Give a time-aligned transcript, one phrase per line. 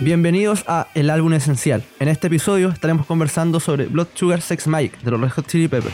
[0.00, 1.82] Bienvenidos a El Álbum Esencial.
[1.98, 5.66] En este episodio estaremos conversando sobre Blood Sugar Sex Magic de los Red Hot Chili
[5.66, 5.92] Peppers.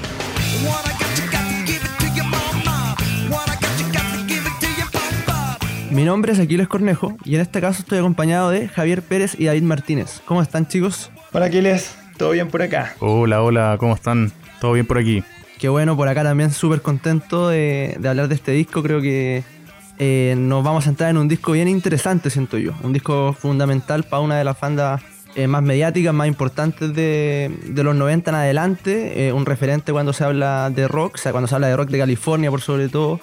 [5.90, 9.46] Mi nombre es Aquiles Cornejo y en este caso estoy acompañado de Javier Pérez y
[9.46, 10.21] David Martínez.
[10.27, 11.11] ¿Cómo están chicos?
[11.32, 12.95] Hola Aquiles, ¿todo bien por acá?
[13.00, 14.32] Hola, hola, ¿cómo están?
[14.61, 15.25] ¿Todo bien por aquí?
[15.59, 18.82] Qué bueno, por acá también súper contento de, de hablar de este disco.
[18.82, 19.45] Creo que
[19.98, 22.72] eh, nos vamos a entrar en un disco bien interesante, siento yo.
[22.82, 25.02] Un disco fundamental para una de las bandas
[25.36, 29.26] eh, más mediáticas, más importantes de, los 90 en adelante.
[29.29, 31.90] Eh, un referente cuando se habla de rock, o sea, cuando se habla de rock
[31.90, 33.20] de California por sobre todo.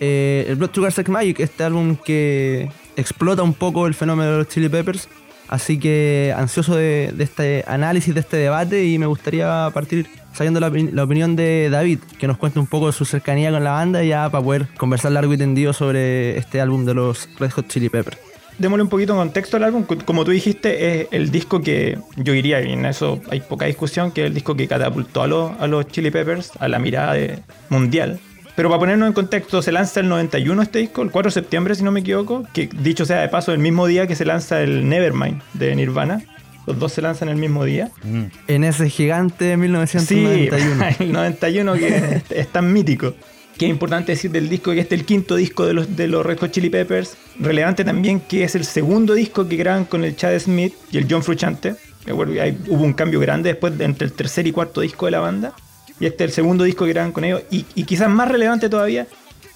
[0.00, 4.48] el Blood Sugar Sex Magic, este álbum que explota un poco el fenómeno de los
[4.48, 5.08] Chili Peppers.
[5.48, 10.60] Así que ansioso de, de este análisis, de este debate y me gustaría partir sabiendo
[10.60, 13.72] la, la, opinión de David, que nos cuente un poco de su cercanía con la
[13.72, 17.68] banda ya para poder conversar largo y tendido sobre este álbum de los Red Hot
[17.68, 18.18] Chili Peppers.
[18.58, 19.84] Démosle un poquito de contexto al álbum.
[19.84, 24.10] Como tú dijiste, es el disco que yo diría, y en eso hay poca discusión,
[24.10, 27.12] que es el disco que catapultó a los, a los Chili Peppers a la mirada
[27.14, 28.18] de, mundial.
[28.56, 31.76] Pero para ponernos en contexto, se lanza el 91 este disco, el 4 de septiembre,
[31.76, 34.60] si no me equivoco, que dicho sea de paso, el mismo día que se lanza
[34.60, 36.24] el Nevermind de Nirvana.
[36.68, 37.90] Los dos se lanzan el mismo día.
[38.02, 38.24] Mm.
[38.46, 40.84] En ese gigante 1991.
[40.90, 43.14] Sí, el 91 que es tan mítico.
[43.56, 46.08] Que es importante decir del disco que este es el quinto disco de los, de
[46.08, 47.16] los Red Hot Chili Peppers.
[47.40, 51.06] Relevante también que es el segundo disco que graban con el Chad Smith y el
[51.08, 51.74] John Frusciante.
[52.06, 55.54] Hubo un cambio grande después de, entre el tercer y cuarto disco de la banda.
[55.98, 57.44] Y este es el segundo disco que graban con ellos.
[57.50, 59.06] Y, y quizás más relevante todavía,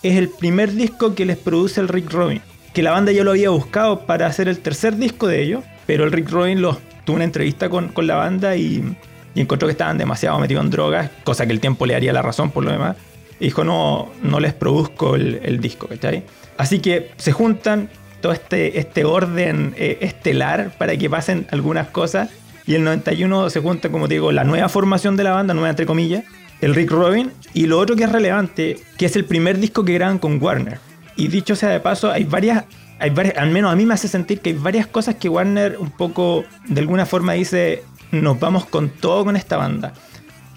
[0.02, 2.40] es el primer disco que les produce el Rick Rubin.
[2.72, 6.04] Que la banda ya lo había buscado para hacer el tercer disco de ellos, pero
[6.04, 8.96] el Rick Rubin los tuvo una entrevista con, con la banda y,
[9.34, 12.22] y, encontró que estaban demasiado metidos en drogas, cosa que el tiempo le haría la
[12.22, 12.96] razón por lo demás.
[13.40, 16.24] Y dijo, no, no les produzco el, el disco, ¿cachai?
[16.56, 17.88] Así que se juntan
[18.22, 22.30] todo este, este orden eh, estelar para que pasen algunas cosas.
[22.66, 25.70] Y el 91 se junta, como te digo, la nueva formación de la banda, nueva
[25.70, 26.24] entre comillas,
[26.60, 27.32] el Rick Robin.
[27.52, 30.78] Y lo otro que es relevante, que es el primer disco que graban con Warner.
[31.16, 32.64] Y dicho sea de paso, hay varias
[33.02, 36.44] al menos a mí me hace sentir que hay varias cosas que Warner un poco,
[36.66, 37.82] de alguna forma dice,
[38.12, 39.92] nos vamos con todo con esta banda.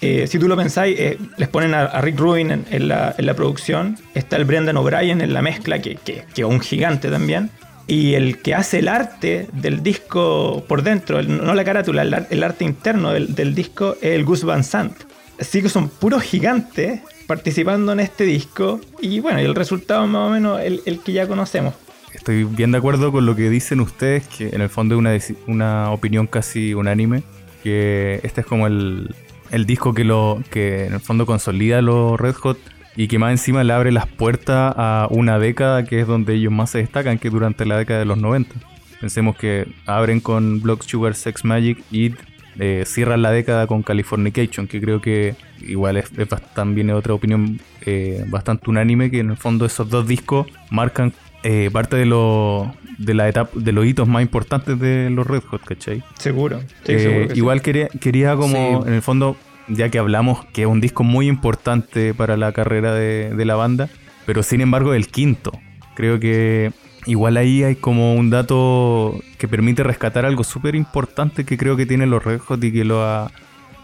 [0.01, 4.35] Eh, si tú lo pensáis, eh, les ponen a, Rick Rubin en, la, producción, está
[4.35, 7.49] el Brendan O'Brien en la mezcla, que, que, que es un gigante también,
[7.87, 12.65] y el que hace el arte del disco por dentro, no la carátula, el, arte
[12.65, 14.95] interno del, disco, es el Gus Van Sant.
[15.39, 20.27] Así que son puros gigantes participando en este disco, y bueno, y el resultado más
[20.27, 21.73] o menos el que ya conocemos
[22.15, 25.53] estoy bien de acuerdo con lo que dicen ustedes, que en el fondo es una,
[25.53, 27.23] una opinión casi unánime,
[27.63, 29.13] que este es como el,
[29.51, 32.57] el, disco que, lo, que en el fondo consolida los Red Hot
[32.95, 36.51] y que más encima le abre las puertas a una década que es donde ellos
[36.51, 38.55] más se destacan, que durante la década de los 90.
[39.01, 42.13] Pensemos que abren con Block Sugar Sex Magic y
[42.57, 47.59] eh, cierran la década con Californication, que creo que igual es, es también otra opinión
[47.85, 51.13] eh, bastante unánime, que en el fondo esos dos discos marcan
[51.47, 55.43] eh, parte de, lo, de la etapa de los hitos más importantes de los Red
[55.43, 56.03] Hot, ¿cachai?
[56.17, 56.59] Seguro.
[56.83, 57.65] Sí, eh, seguro igual sí.
[57.65, 58.87] quería, quería como, sí.
[58.87, 62.95] en el fondo, ya que hablamos que es un disco muy importante para la carrera
[62.95, 63.89] de, de, la banda,
[64.25, 65.51] pero sin embargo el quinto.
[65.93, 66.71] Creo que
[67.05, 71.85] igual ahí hay como un dato que permite rescatar algo súper importante que creo que
[71.85, 73.31] tienen los Red Hot y que lo ha,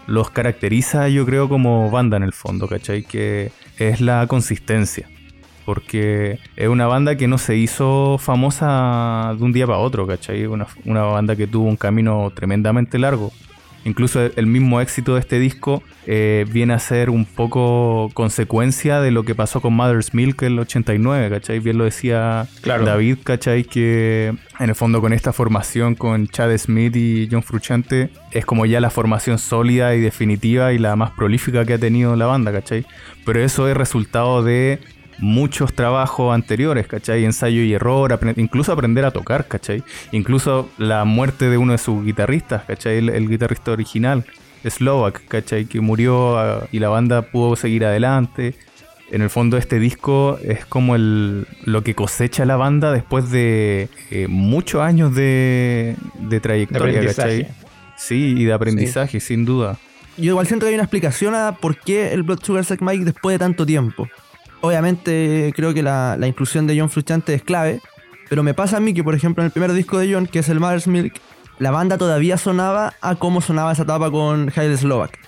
[0.08, 3.04] los caracteriza yo creo como banda en el fondo, ¿cachai?
[3.04, 5.08] Que es la consistencia
[5.64, 10.46] porque es una banda que no se hizo famosa de un día para otro, ¿cachai?
[10.46, 13.32] Una, una banda que tuvo un camino tremendamente largo.
[13.84, 19.10] Incluso el mismo éxito de este disco eh, viene a ser un poco consecuencia de
[19.10, 21.58] lo que pasó con Mother's Milk en el 89, ¿cachai?
[21.58, 22.84] Bien lo decía claro.
[22.84, 23.64] David, ¿cachai?
[23.64, 28.66] Que en el fondo con esta formación con Chad Smith y John Frusciante es como
[28.66, 32.52] ya la formación sólida y definitiva y la más prolífica que ha tenido la banda,
[32.52, 32.86] ¿cachai?
[33.24, 34.78] Pero eso es resultado de
[35.22, 37.24] muchos trabajos anteriores, ¿cachai?
[37.24, 39.82] Ensayo y error, aprend incluso aprender a tocar, ¿cachai?
[40.10, 42.98] Incluso la muerte de uno de sus guitarristas, ¿cachai?
[42.98, 44.24] El, el guitarrista original,
[44.64, 45.64] Slovak, ¿cachai?
[45.66, 48.54] Que murió uh, y la banda pudo seguir adelante.
[49.10, 53.88] En el fondo este disco es como el, lo que cosecha la banda después de
[54.10, 57.48] eh, muchos años de, de trayectoria, de ¿cachai?
[57.96, 59.26] Sí, y de aprendizaje, sí.
[59.28, 59.78] sin duda.
[60.16, 63.04] Yo igual siento que hay una explicación a por qué el Blood Sugar Sex Mike
[63.04, 64.08] después de tanto tiempo
[64.62, 67.80] obviamente creo que la, la, inclusión de John Frusciante es clave,
[68.30, 70.38] pero me pasa a mí que, por ejemplo, en el primer disco de John, que
[70.38, 71.20] es el Mother's Milk,
[71.58, 75.18] la banda todavía sonaba a cómo sonaba esa etapa con Haile Slovak.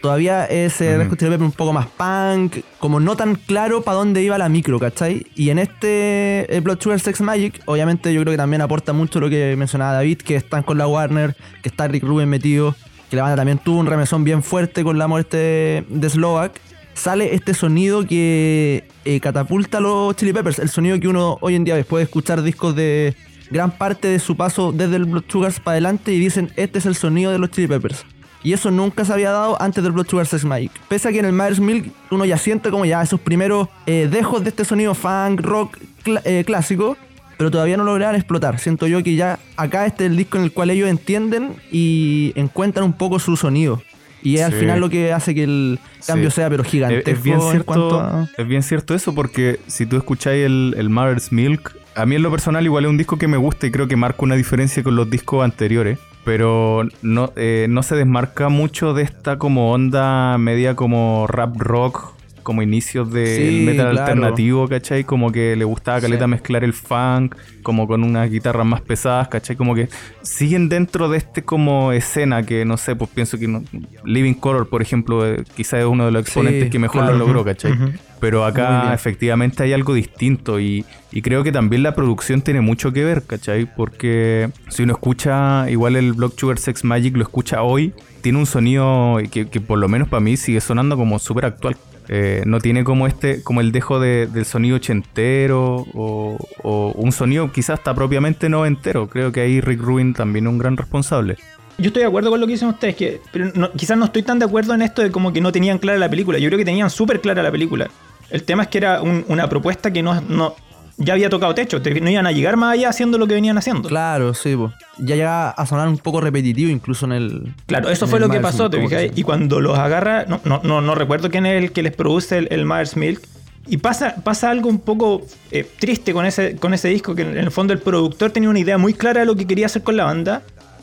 [0.00, 4.78] todavía Peppers un poco más punk, como no tan claro para dónde iba la micro,
[4.78, 5.26] ¿cachai?
[5.34, 9.20] Y en este eh, Blood Sugar Sex Magic, obviamente yo creo que también aporta mucho
[9.20, 12.76] lo que mencionaba David, que están con la Warner, que está Rick Rubin metido,
[13.10, 16.60] que la banda también tuvo un remesón bien fuerte con la muerte de Slovak.
[17.00, 21.54] Sale este sonido que eh, catapulta a los Chili Peppers, el sonido que uno hoy
[21.54, 23.16] en día después de escuchar discos de
[23.50, 26.84] gran parte de su paso desde el Blood Sugars para adelante y dicen, este es
[26.84, 28.04] el sonido de los Chili Peppers.
[28.42, 30.44] Y eso nunca se había dado antes del Blood Sugar Sex.
[30.90, 34.06] Pese a que en el Mother's Milk uno ya siente como ya esos primeros eh,
[34.10, 35.78] dejos de este sonido funk, rock
[36.24, 36.98] eh, clásico,
[37.38, 38.58] pero todavía no lograron explotar.
[38.58, 42.34] Siento yo que ya acá este es el disco en el cual ellos entienden y
[42.34, 43.80] encuentran un poco su sonido.
[44.22, 47.10] Y es al final lo que hace que el cambio sea, pero gigante.
[47.10, 51.76] Es, bien cierto, es bien cierto eso, porque si tú escucháis el, el Mother's Milk,
[51.94, 53.96] a mí en lo personal igual es un disco que me gusta y creo que
[53.96, 59.02] marca una diferencia con los discos anteriores pero no, eh, no se desmarca mucho de
[59.02, 65.04] esta como onda media como rap rock como inicios del metal alternativo, ¿cachai?
[65.04, 69.56] Como que le gustaba Caleta mezclar el funk, como con unas guitarras más pesadas, ¿cachai?
[69.56, 69.88] Como que
[70.22, 73.62] siguen dentro de este como escena que, no sé, pues pienso que
[74.04, 77.44] Living Color, por ejemplo, eh, quizás es uno de los exponentes que mejor lo logró,
[77.44, 77.72] ¿cachai?
[78.20, 80.84] Pero acá efectivamente hay algo distinto y,
[81.22, 83.66] creo que también la producción tiene mucho que ver, ¿cachai?
[83.74, 88.46] Porque si uno escucha igual el Block Sugar Sex Magic, lo escucha hoy, tiene un
[88.46, 91.76] sonido que, que por lo menos para mí sigue sonando como súper actual,
[92.12, 97.52] eh, no tiene como este, como el dejo del sonido ochentero o, o, un sonido
[97.52, 99.08] quizás hasta propiamente no entero.
[99.08, 101.36] Creo que ahí Rick Rubin también es un gran responsable.
[101.78, 104.40] Yo estoy de acuerdo con lo que dicen ustedes, que, pero quizás no estoy tan
[104.40, 106.40] de acuerdo en esto de como que no tenían clara la película.
[106.40, 107.88] Yo creo que tenían súper clara la película.
[108.28, 110.56] El tema es que era una propuesta que no, no,
[111.00, 113.88] ya había tocado techo, no iban a llegar más allá haciendo lo que venían haciendo.
[113.88, 114.72] Claro, sí, pues.
[114.98, 117.54] ya llegaba a sonar un poco repetitivo incluso en el...
[117.66, 120.80] Claro, eso fue lo que pasó, te fijas, y cuando los agarra, no, no, no,
[120.80, 123.20] no, recuerdo quién es el que les produce el, el Myers Milk,
[123.66, 127.38] y pasa, pasa algo un poco eh, triste con ese, con ese disco, que en
[127.38, 129.96] el fondo el productor tenía una idea muy clara de lo que quería hacer con
[129.96, 130.42] la banda,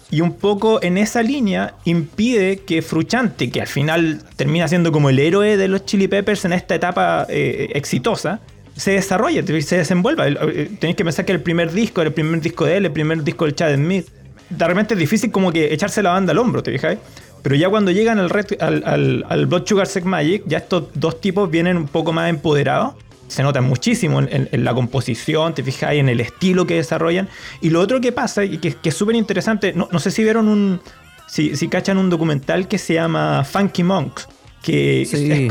[0.10, 5.10] y un poco en esa línea impide que Fruchante, que al final termina siendo como
[5.10, 8.40] el héroe de los Chili Peppers en esta etapa eh, exitosa,
[8.78, 10.28] se desarrolla, se desenvuelva.
[10.28, 12.92] Eh, tenéis que pensar que el primer disco era el primer disco de él, el
[12.92, 14.08] primer disco del Chad Smith.
[14.50, 17.00] De repente es difícil como que echarse la banda al hombro, ¿te fijáis?
[17.42, 21.50] Pero ya cuando llegan al, al, al, Blood Sugar Sex Magic, ya estos dos tipos
[21.50, 22.96] vienen un poco más empoderados.
[23.28, 27.28] Se nota muchísimo en, la composición, te fijáis, en el estilo que desarrollan.
[27.62, 30.48] Y lo otro que pasa, y que, es súper interesante, no, no, sé si vieron
[30.48, 30.80] un.
[31.28, 34.30] Si, si cachan un documental que se llama Funky Monks
[34.62, 35.02] que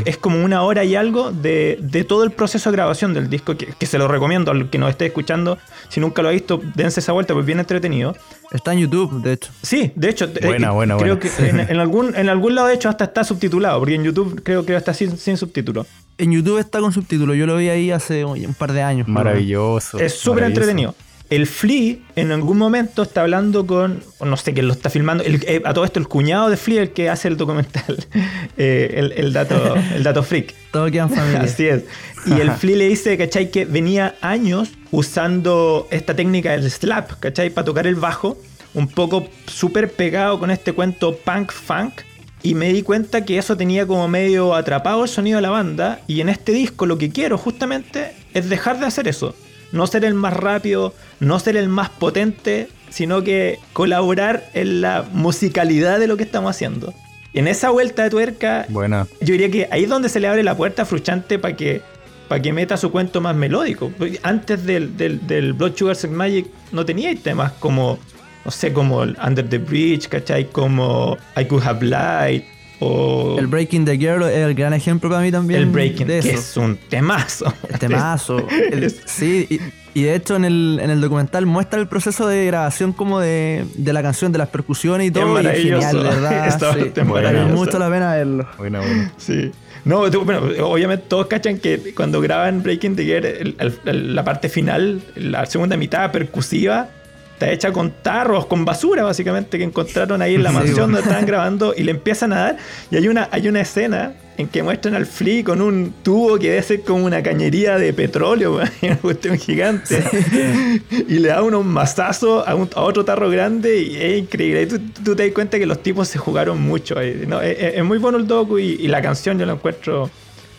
[0.05, 3.85] es, como una hora y algo de, todo el proceso de grabación del disco, que,
[3.85, 5.57] se lo recomiendo al que nos esté escuchando.
[5.89, 8.15] Si nunca lo ha visto, dense esa vuelta, pues bien entretenido.
[8.51, 9.51] Está en YouTube, de hecho.
[9.61, 10.25] Sí, de hecho.
[10.25, 13.79] Eh, buena, buena, creo que en, algún, en algún lado, de hecho, hasta está subtitulado,
[13.79, 15.85] porque en YouTube creo que está sin, sin subtítulo.
[16.17, 19.07] En YouTube está con subtítulo, yo lo vi ahí hace un par de años.
[19.07, 19.99] Maravilloso.
[19.99, 20.95] Es súper entretenido.
[21.29, 25.61] El Flea en algún momento está hablando con, no sé quién lo está filmando, eh,
[25.65, 28.05] a todo esto el cuñado de Flea, el que hace el documental,
[28.57, 30.53] eh, el, dato, el dato freak.
[30.71, 31.41] Todo queda en familia.
[31.41, 31.83] Así es.
[32.25, 33.51] Y el Flea le dice, ¿cachai?
[33.51, 37.49] Que venía años usando esta técnica del slap, ¿cachai?
[37.49, 38.37] Para tocar el bajo,
[38.73, 41.93] un poco súper pegado con este cuento punk funk.
[42.41, 45.99] Y me di cuenta que eso tenía como medio atrapado el sonido de la banda.
[46.07, 49.35] Y en este disco lo que quiero justamente es dejar de hacer eso
[49.71, 55.05] no ser el más rápido, no ser el más potente, sino que colaborar en la
[55.11, 56.93] musicalidad de lo que estamos haciendo.
[57.33, 60.55] En esa vuelta de tuerca, yo diría que ahí es donde se le abre la
[60.55, 61.81] puerta a Fruchante para que,
[62.27, 63.91] para que meta su cuento más melódico.
[64.23, 67.99] Antes del, del, Blood Sugar Sex Magic no tenía temas como,
[68.43, 70.49] no sé, como Under the Bridge, ¿cachai?
[70.49, 75.31] Como I Could Have Light el Breaking the Girl es el gran ejemplo para mí
[75.31, 75.61] también.
[75.61, 77.51] El Breaking, que es un temazo.
[77.79, 78.45] temazo.
[79.05, 79.47] sí,
[79.93, 83.65] y, de hecho en el, en el documental muestra el proceso de grabación como de,
[83.75, 85.39] de la canción, de las percusiones y todo.
[85.39, 86.75] Es y genial, ¿verdad?
[86.93, 88.47] sí, vale mucho la pena verlo.
[88.57, 89.11] Bueno, bueno.
[89.17, 89.51] Sí.
[89.85, 93.55] No, bueno, obviamente todos cachan que cuando graban Breaking the Girl,
[93.85, 96.89] la parte final, la segunda mitad percusiva,
[97.37, 101.23] está hecha con tarros, con basura básicamente que encontraron ahí en la mansión donde estaban
[101.27, 102.57] grabando y le empiezan a dar.
[102.89, 106.49] Y hay una, hay una escena en que muestran al Flea con un tubo que
[106.49, 110.03] debe ser como una cañería de petróleo, una cuestión gigante.
[110.89, 114.63] y le da unos mazazos a, otro tarro grande y es increíble.
[114.63, 114.65] Y
[115.03, 116.99] tú, te das cuenta que los tipos se jugaron mucho.
[116.99, 120.09] es, muy bueno el docu y, la canción yo la encuentro.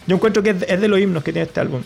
[0.06, 1.82] Yo encuentro que es, de los himnos que tiene este álbum.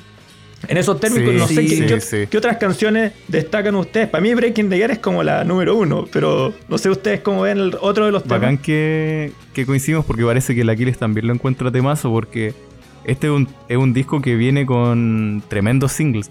[0.69, 4.09] En esos términos, no sé qué, otras canciones destacan ustedes.
[4.09, 7.43] Para mí Breaking the Gear es como la número uno, pero no sé ustedes cómo
[7.43, 8.41] ven el otro de los temas.
[8.41, 12.55] Bacán que, que coincidimos porque parece que el Aquiles también lo encuentra temazo porque
[13.05, 16.31] este es un, es un disco que viene con tremendos singles.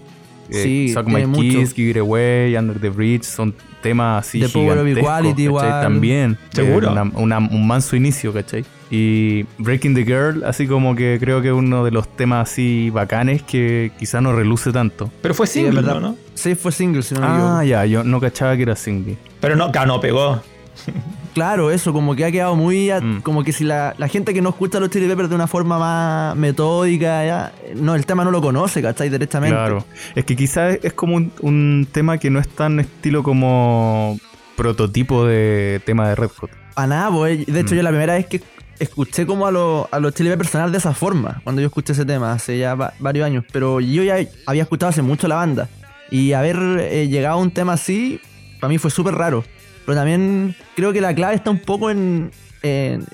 [0.50, 4.40] Eh, sí, Suck My Kiss, Give It Away, Under the Bridge, son temas así.
[4.40, 6.38] The Power of Equality, También.
[6.52, 6.92] Seguro.
[7.14, 8.64] un manso inicio, ¿cachai?
[8.90, 12.90] Y Breaking the Girl, así como que creo que es uno de los temas así
[12.90, 15.10] bacanes que quizá no reluce tanto.
[15.22, 16.00] Pero fue single, ¿verdad?
[16.00, 16.16] ¿no?
[16.34, 19.16] Sí, fue single, si no Ah, ya, yo no cachaba que era single.
[19.40, 20.42] Pero no, no pegó.
[21.34, 22.90] Claro, eso, como que ha quedado muy.
[22.90, 23.22] Mm.
[23.22, 26.36] Como que si la, gente que no escucha los Chili Peppers de una forma más
[26.36, 29.08] metódica, ya, no, el tema no lo conoce, ¿cachai?
[29.08, 29.56] Directamente.
[29.56, 29.84] Claro.
[30.14, 34.18] Es que quizás es como un, tema que no es tan estilo como
[34.56, 36.50] prototipo de tema de Red Hot.
[36.76, 37.46] A nada, pues.
[37.46, 37.78] De hecho, mm.
[37.78, 38.42] yo la primera vez que
[38.78, 42.04] escuché como a, a los Chili Peppers sonar de esa forma, cuando yo escuché ese
[42.04, 43.44] tema, hace ya varios años.
[43.52, 45.68] Pero yo ya había escuchado hace mucho la banda.
[46.10, 48.20] Y haber eh, llegado a un tema así,
[48.60, 49.44] para mí fue súper raro.
[49.84, 52.30] Pero también creo que la clave está un poco en.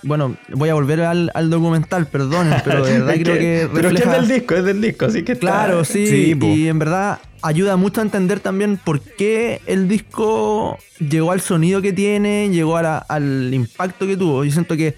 [0.03, 3.69] bueno, voy a volver al, documental, perdón, pero de verdad creo que.
[3.73, 5.37] Pero es del disco, es del disco, así que.
[5.37, 6.37] Claro, sí.
[6.41, 11.81] y en verdad ayuda mucho a entender también por qué el disco llegó al sonido
[11.83, 14.45] que tiene, llegó al impacto que tuvo.
[14.45, 14.97] Yo siento que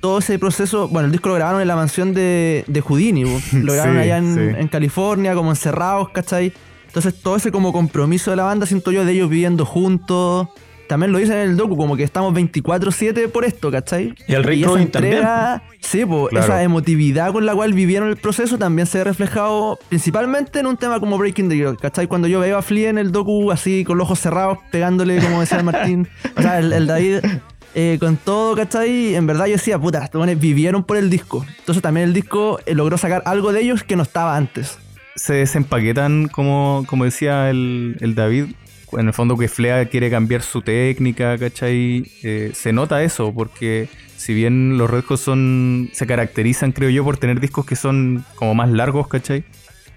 [0.00, 3.72] todo ese proceso, bueno, el disco lo grabaron en la mansión de, de Houdini, lo
[3.72, 6.52] grabaron allá en, en, California, como encerrados, ¿cachai?
[6.86, 10.48] Entonces todo ese como compromiso de la banda, siento yo, de ellos viviendo juntos,
[10.90, 14.12] también lo dicen en el docu, como que estamos 24-7 por esto, ¿cachai?
[14.26, 15.22] Y el Rick también.
[15.78, 20.58] Sí, pues esa emotividad con la cual vivieron el proceso también se ha reflejado principalmente
[20.58, 22.08] en un tema como Breaking the Girl, ¿cachai?
[22.08, 25.38] Cuando yo veo a Flea en el docu así con los ojos cerrados, pegándole, como
[25.38, 27.18] decía Martín, o sea, el, David.
[27.76, 29.14] Eh, con todo, ¿cachai?
[29.14, 31.46] En verdad yo decía, puta, estos vivieron por el disco.
[31.60, 34.76] Entonces también el disco eh, logró sacar algo de ellos que no estaba antes.
[35.14, 38.46] Se desempaquetan, como, como decía el, el David,
[38.92, 42.10] en el fondo que Flea quiere cambiar su técnica, ¿cachai?
[42.22, 47.16] Eh, se nota eso, porque si bien los Red son, se caracterizan, creo yo, por
[47.16, 49.44] tener discos que son como más largos, ¿cachai?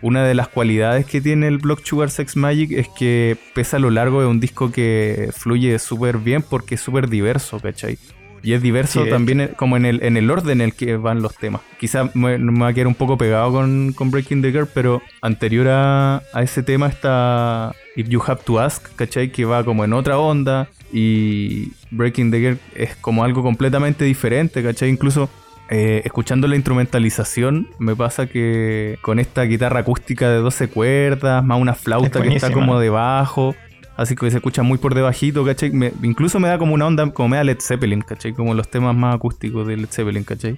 [0.01, 3.79] Una de las cualidades que tiene el Block Sugar Sex Magic es que pese a
[3.79, 7.97] lo largo de un disco que fluye súper bien porque es súper diverso, ¿cachai?
[8.43, 11.35] Y es diverso también como en el, en el orden en el que van los
[11.37, 11.61] temas.
[11.79, 15.67] Quizá me, me va a quedar un poco pegado con, Breaking the Girl, pero anterior
[15.69, 19.31] a, ese tema está If You Have to Ask, ¿cachai?
[19.31, 20.67] Que va como en otra onda.
[20.91, 24.89] Y Breaking the Girl es como algo completamente diferente, ¿cachai?
[24.89, 25.29] Incluso
[25.69, 31.59] eh, escuchando la instrumentalización, me pasa que con esta guitarra acústica de 12 cuerdas, más
[31.59, 33.55] una flauta que está como debajo,
[33.95, 35.71] Así que se escucha muy por debajito, ¿cachai?
[36.01, 38.33] incluso me da como una onda como me da Led Zeppelin, ¿cachai?
[38.33, 40.57] Como los temas más acústicos de Led Zeppelin, ¿cachai?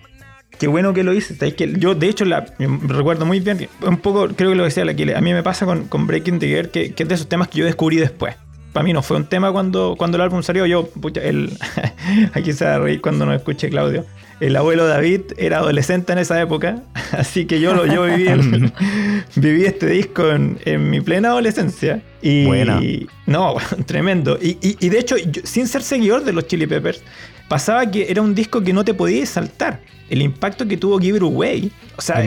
[0.57, 1.35] Qué bueno que lo hice.
[1.53, 2.45] Que yo, de hecho, la,
[2.87, 6.07] recuerdo muy bien, un poco, creo que lo decía la A mí me pasa con,
[6.07, 8.35] Breaking the Gear, que, que, es de esos temas que yo descubrí después.
[8.71, 10.65] Para mí no fue un tema cuando, cuando el álbum salió.
[10.65, 11.57] Yo, pucha, el,
[12.33, 14.05] aquí se va a reír cuando no escuché Claudio
[14.39, 18.27] el abuelo David era adolescente en esa época, así que yo, yo viví,
[19.35, 22.01] viví este disco en, mi plena adolescencia.
[22.21, 22.81] Y, Buena.
[23.25, 24.37] No, tremendo.
[24.41, 27.01] Y, de hecho, sin ser seguidor de los Chili Peppers,
[27.47, 29.81] pasaba que era un disco que no te podías saltar.
[30.09, 32.23] El impacto que tuvo Give It Away, o sea,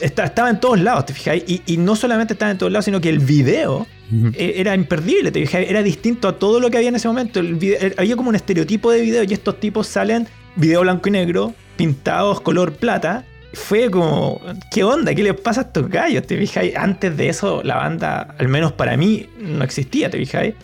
[0.00, 1.42] estaba en todos lados, te fijáis.
[1.46, 3.86] Y, no solamente estaba en todos lados, sino que el video
[4.34, 5.68] e, era imperdible, te fijáis.
[5.68, 7.40] Era distinto a todo lo que había en ese momento.
[7.96, 12.40] había como un estereotipo de video y estos tipos salen video blanco y negro, pintados
[12.40, 13.24] color plata.
[13.54, 14.40] Fue como,
[14.70, 15.14] ¿qué onda?
[15.14, 16.26] ¿Qué les pasa a estos gallos?
[16.26, 16.76] ¿Te fijáis?
[16.76, 20.54] Antes de eso, la banda, al menos para mí, no existía, ¿te fijáis?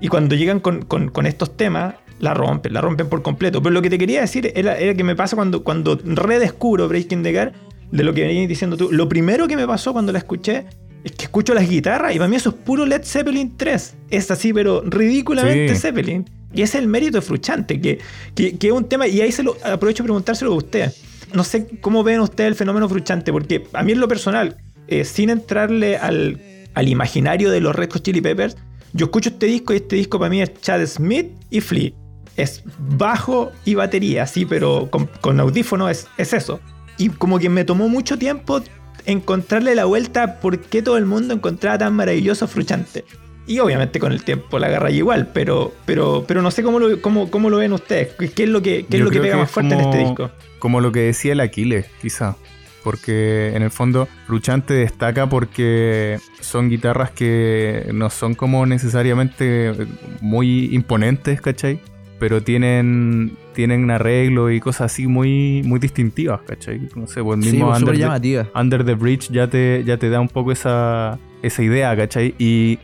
[0.00, 3.62] Y cuando llegan con, estos temas, la rompen, la rompen por completo.
[3.62, 7.32] Pero lo que te quería decir era, que me pasa cuando, cuando redescubro Breaking the
[7.32, 7.52] Gear,
[7.90, 8.90] de lo que venías diciendo tú.
[8.90, 10.66] Lo primero que me pasó cuando la escuché
[11.04, 13.96] es que escucho las guitarras y para mí eso es puro Led Zeppelin 3.
[14.10, 16.24] Es así, pero ridículamente Zeppelin.
[16.52, 17.98] Y ese es el mérito de Fruchante, que,
[18.34, 20.92] que, es un tema, y ahí se lo aprovecho preguntárselo a usted.
[21.32, 24.56] No sé cómo ven ustedes el fenómeno Fruchante, porque a mí en lo personal,
[24.88, 26.40] eh, sin entrarle al,
[26.74, 28.56] al, imaginario de los Red Hot Chili Peppers,
[28.92, 31.92] yo escucho este disco y este disco para mí es Chad Smith y Flea.
[32.36, 36.60] Es bajo y batería, sí, pero con, con audífono es, es eso.
[36.98, 38.62] Y como que me tomó mucho tiempo
[39.06, 43.04] encontrarle la vuelta por qué todo el mundo encontraba tan maravilloso Fruchante.
[43.50, 47.02] Y obviamente con el tiempo la agarra igual, pero, pero, pero no sé cómo lo,
[47.02, 48.14] cómo, cómo lo ven ustedes.
[48.14, 50.30] ¿Qué es lo que, qué es lo que pega más fuerte en este disco?
[50.60, 52.36] Como lo que decía el Aquiles, quizá.
[52.84, 59.72] Porque en el fondo Luchante destaca porque son guitarras que no son como necesariamente
[60.20, 61.80] muy imponentes, ¿cachai?
[62.20, 66.88] pero tienen tienen arreglo y cosas así muy muy distintivas, ¿cachai?
[66.94, 68.46] No sé, pues el mismo Sí, Under, súper the, llamativa.
[68.54, 72.34] Under the Bridge ya te, ya te da un poco esa, esa idea, ¿cachai?
[72.38, 72.78] Y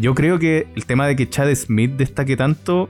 [0.00, 2.88] yo creo que el tema de que Chad Smith destaque tanto,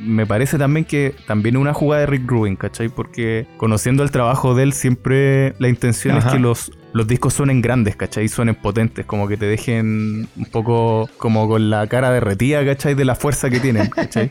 [0.00, 2.88] me parece también que también es una jugada de Rick Rubin, ¿cachai?
[2.88, 6.28] Porque conociendo el trabajo de él, siempre la intención Ajá.
[6.28, 8.28] es que los, los discos suenen grandes, ¿cachai?
[8.28, 12.94] Suenen potentes, como que te dejen un poco como con la cara derretida, ¿cachai?
[12.94, 14.30] De la fuerza que tienen, ¿cachai?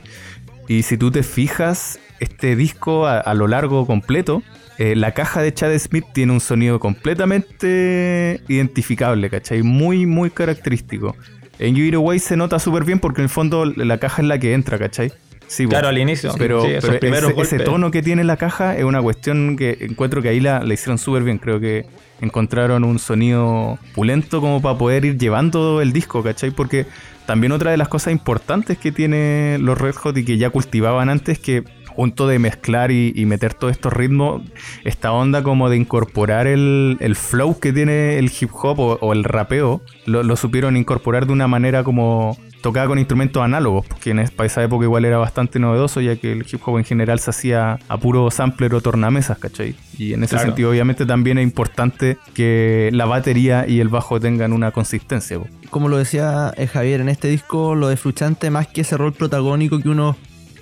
[0.68, 4.44] Y si tú te fijas, este disco a, a lo largo completo,
[4.80, 9.64] eh, la caja de Chad Smith tiene un sonido completamente identificable, ¿cachai?
[9.64, 11.16] Muy, muy característico.
[11.60, 14.40] En It Away se nota súper bien porque en el fondo la caja es la
[14.40, 15.12] que entra, ¿cachai?
[15.48, 15.66] Sí.
[15.66, 16.34] Claro, al inicio.
[16.38, 20.30] Pero, Sí, pero ese, tono que tiene la caja es una cuestión que encuentro que
[20.30, 21.38] ahí la, la hicieron súper bien.
[21.38, 21.86] Creo que
[22.22, 26.52] encontraron un sonido pulento como para poder ir llevando el disco, ¿cachai?
[26.52, 26.86] Porque
[27.26, 31.10] también otra de las cosas importantes que tiene los Red Hot y que ya cultivaban
[31.10, 31.64] antes, que
[31.98, 34.44] junto de mezclar y, y meter todos estos ritmos,
[34.84, 39.14] esta onda como de incorporar el, el flow que tiene el hip hop o, o
[39.14, 44.12] el rapeo, lo, lo supieron incorporar de una manera como tocada con instrumentos análogos, porque
[44.12, 47.20] en para esa época igual era bastante novedoso, ya que el hip hop en general
[47.20, 49.76] se hacía a puro sampler o tornamesas, ¿cachai?
[49.98, 50.48] Y en ese Claro.
[50.50, 55.40] sentido, obviamente, también es importante que la batería y el bajo tengan una consistencia.
[55.40, 55.48] po.
[55.70, 59.14] como lo decía eh, Javier, en este disco lo de Fruchante, más que ese rol
[59.14, 60.16] protagónico que uno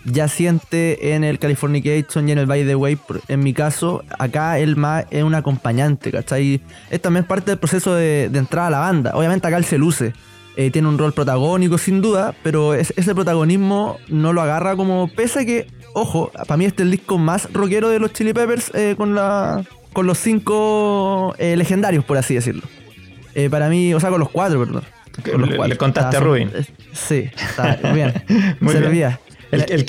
[0.05, 2.97] ya siente en el Californication y en el By the Way,
[3.27, 6.62] en mi caso, acá él más es un acompañante, ¿cachai?
[6.89, 9.12] Es también parte del proceso de, de entrada a la banda.
[9.15, 10.13] Obviamente acá él se luce.
[10.57, 15.09] eh, tiene un rol protagónico sin duda, pero es- ese protagonismo no lo agarra como
[15.13, 18.31] pese a que, ojo, para mí este es el disco más rockero de los Chili
[18.31, 22.62] Peppers eh, con, la, con los cinco eh, legendarios, por así decirlo.
[23.51, 24.83] Para mí, o sea, con los cuatro, perdón.
[25.21, 25.74] Que Con los le- cuatro.
[25.74, 26.51] le contaste a Rubin.
[26.51, 28.13] son- Sí, está bien.
[28.62, 29.17] Muy bien.
[29.63, 29.85] El,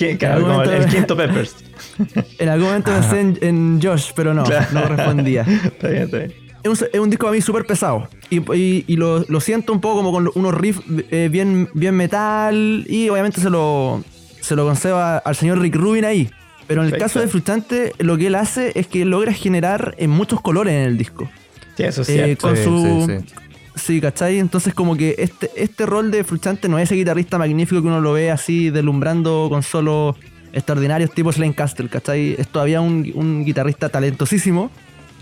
[0.83, 1.57] En quinto Peppers.
[2.39, 4.67] En algún momento pensé en, en Josh, pero no, Claro.
[4.73, 5.43] no respondía.
[5.65, 6.33] está bien, está bien.
[6.63, 8.09] Es un, es un disco a mí súper pesado.
[8.31, 10.81] Y, y- y lo, lo siento un poco como con unos riffs
[11.11, 12.85] eh, bien, bien metal.
[12.89, 14.03] Y obviamente se lo,
[14.41, 16.29] se lo concedo a- al señor Rick Rubin ahí.
[16.67, 17.05] Pero en el Perfecto.
[17.13, 20.81] caso de Frustrante, lo que él hace es que logra generar eh, muchos colores en
[20.83, 21.31] el disco.
[21.77, 22.49] Sí, eso es Eh, cierto.
[22.49, 23.07] con Sí, su.
[23.09, 23.35] sí, sí.
[23.77, 24.39] Sí, ¿cachai?
[24.39, 28.01] Entonces como que este, este rol de Frustrante no es ese guitarrista magnífico que uno
[28.01, 30.17] lo ve así deslumbrando con solos
[30.53, 32.35] extraordinarios tipo Slane Castle, ¿cachai?
[32.39, 34.71] Es todavía un, un guitarrista talentosísimo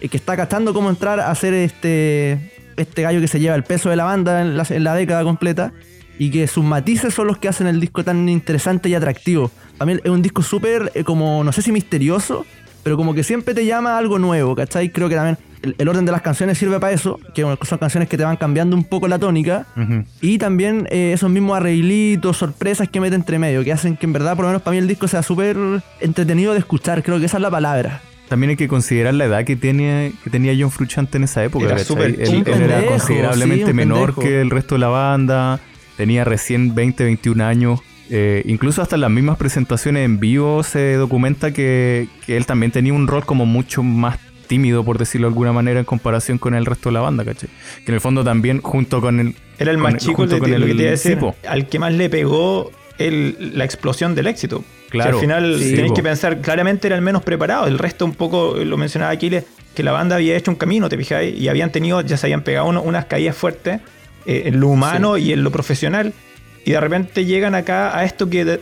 [0.00, 3.64] y que está cachando cómo entrar a ser este, este gallo que se lleva el
[3.64, 5.72] peso de la banda en la, en la década completa
[6.18, 9.50] y que sus matices son los que hacen el disco tan interesante y atractivo.
[9.78, 12.46] También es un disco súper eh, como, no sé si misterioso,
[12.84, 14.90] pero como que siempre te llama a algo nuevo, ¿cachai?
[14.90, 18.08] Creo que también el, el orden de las canciones sirve para eso, que son canciones
[18.08, 19.66] que te van cambiando un poco la tónica.
[20.20, 24.12] Y también eh, esos mismos arreglitos, sorpresas que mete entre medio, que hacen que en
[24.12, 25.56] verdad, por lo menos para mí, el disco sea súper
[26.00, 27.02] entretenido de escuchar.
[27.02, 28.02] Creo que esa es la palabra.
[28.28, 31.66] También hay que considerar la edad que, tiene, que tenía John Frusciante en esa época.
[31.66, 34.20] Era súper él, era pendejo, considerablemente sí, menor pendejo.
[34.20, 35.60] que el resto de la banda.
[35.96, 37.80] Tenía recién 20, 21 años.
[38.10, 42.70] Eh, incluso hasta en las mismas presentaciones en vivo se documenta que, que él también
[42.70, 46.54] tenía un rol como mucho más tímido, por decirlo de alguna manera, en comparación con
[46.54, 47.48] el resto de la banda, ¿cachai?
[47.84, 49.34] Que en el fondo también, junto con el...
[49.58, 51.34] Era el más chico, con lo que el- te iba a decir, sí, po.
[51.48, 54.62] al que más le pegó el- la explosión del éxito.
[54.90, 55.16] Claro.
[55.16, 57.66] Al final Sí, tenéis que pensar, claramente era el menos preparado.
[57.66, 60.98] El resto, un poco, lo mencionaba Aquiles, que la banda había hecho un camino, ¿te
[60.98, 61.34] fijáis?
[61.40, 63.80] Y habían tenido, ya se habían pegado uno- unas caídas fuertes
[64.26, 66.12] eh, en lo humano y en lo profesional.
[66.64, 68.60] Y de repente llegan acá a esto que,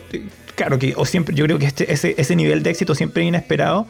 [0.54, 3.28] claro, que o siempre, yo creo que este, ese, ese nivel de éxito siempre es
[3.28, 3.86] inesperado.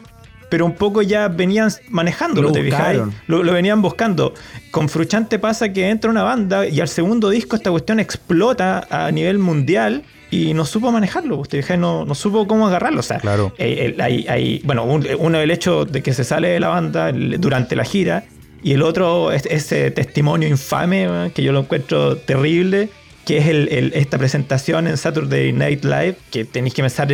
[0.49, 2.99] Pero un poco ya venían manejándolo, Lo ¿te fijáis?
[3.25, 4.35] Lo, lo venían buscando.
[4.69, 9.09] Con Fruchante pasa que entra una banda y al segundo disco esta cuestión explota a
[9.09, 11.43] nivel mundial y no supo manejarlo.
[11.43, 12.99] Fija, no, no supo cómo agarrarlo.
[12.99, 13.51] O sea, Claro.
[13.57, 17.11] eh, hay- hay- bueno, un- uno el hecho de que se sale de la banda
[17.11, 18.23] durante la gira
[18.61, 22.89] y el otro es ese testimonio infame que yo lo encuentro terrible.
[23.25, 27.07] Que es esta presentación en Saturday Night Live, que tenéis que pensar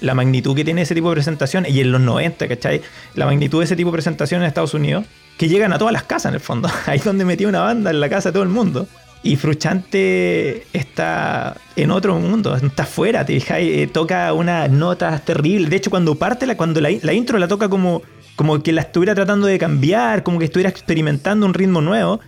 [0.00, 2.82] la magnitud que tiene ese tipo de presentación, y en los 90, ¿cachai?
[3.14, 6.04] La magnitud de ese tipo de presentación en Estados Unidos, que llegan a todas las
[6.04, 6.70] casas en el fondo.
[6.86, 8.86] Ahí es donde metió una banda en la casa de todo el mundo.
[9.22, 15.68] Y Fruchante está en otro mundo, está afuera, te fijas, eh, toca unas notas terribles.
[15.68, 18.00] De hecho, cuando parte, la, cuando la, la intro la toca como,
[18.34, 22.20] como que la estuviera tratando de cambiar, como que estuviera experimentando un ritmo nuevo.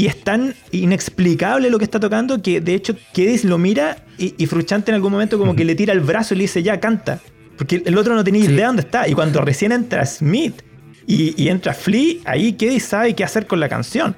[0.00, 4.34] Y es tan inexplicable lo que está tocando que de hecho Kedis lo mira y,
[4.42, 6.80] y Fruchante en algún momento como que le tira el brazo y le dice ya
[6.80, 7.20] canta.
[7.58, 8.52] Porque el otro no tenía Sí.
[8.52, 9.06] idea dónde está.
[9.08, 10.62] Y cuando recién entra Smith
[11.06, 14.16] y, y entra Flea, ahí Kedis sabe qué hacer con la canción.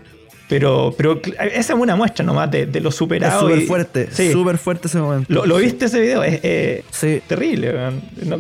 [0.53, 1.19] Pero, pero
[1.55, 3.49] esa es una muestra nomás de, de lo superado.
[3.49, 4.31] Es súper fuerte, sí.
[4.31, 5.47] súper fuerte ese momento.
[5.47, 6.23] ¿Lo, viste ese video?
[6.23, 6.85] Es
[7.27, 7.73] terrible.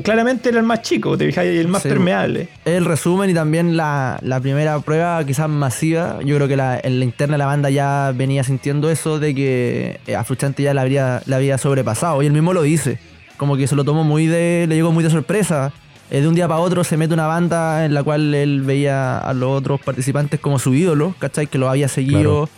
[0.05, 2.49] claramente era el más chico, te fijas, el más permeable.
[2.67, 6.19] El resumen y también la, primera prueba quizás masiva.
[6.23, 9.35] Yo creo que la, en la interna de la banda ya venía sintiendo eso de
[9.35, 12.23] que eh, a Fruchante ya la había, la había sobrepasado.
[12.23, 12.99] Y él mismo lo dice.
[13.39, 14.67] Como que se lo tomó muy de.
[14.69, 15.82] le llegó muy de sorpresa eh,
[16.21, 19.33] de un día para otro se mete una banda en la cual él veía a
[19.33, 21.47] los otros participantes como su ídolo, ¿cachai?
[21.47, 22.51] Que lo había seguido.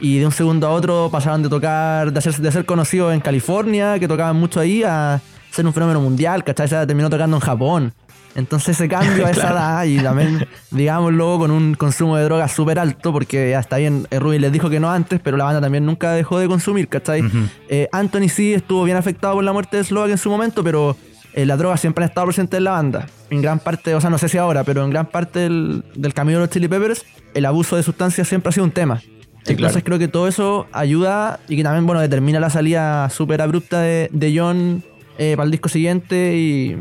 [0.00, 3.98] Y de un segundo a otro pasaron de tocar, de, de ser conocidos en California,
[3.98, 5.20] que tocaban mucho ahí, a
[5.50, 6.68] ser un fenómeno mundial, ¿cachai?
[6.68, 7.92] Se terminó tocando en Japón.
[8.36, 12.78] Entonces ese cambio a esa edad y también, digámoslo, con un consumo de drogas súper
[12.78, 15.60] alto, porque ya está bien, eh, Ruby les dijo que no antes, pero la banda
[15.60, 17.22] también nunca dejó de consumir, ¿cachai?
[17.68, 20.96] Eh, Anthony sí estuvo bien afectado por la muerte de Slovak en su momento, pero
[21.34, 23.06] eh, las drogas siempre han estado presentes en la banda.
[23.30, 26.38] En gran parte, o sea, no sé si ahora, pero en gran parte del, camino
[26.38, 29.02] de los Chili Peppers, el abuso de sustancias siempre ha sido un tema.
[29.46, 33.80] Entonces creo que todo eso ayuda y que también, bueno, determina la salida súper abrupta
[33.80, 34.82] de, John
[35.18, 36.76] eh, para el disco siguiente y,